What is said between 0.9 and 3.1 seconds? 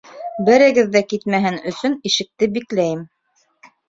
ҙә китмәһен өсөн, ишекте бикләйем.